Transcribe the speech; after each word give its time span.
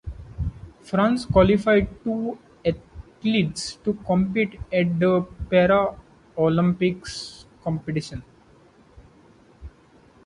France 0.81 1.25
qualified 1.27 1.87
two 2.03 2.35
athletes 2.65 3.75
to 3.83 3.93
compete 4.03 4.59
at 4.73 4.99
the 4.99 5.21
Paralympics 5.51 7.45
competition. 7.63 8.23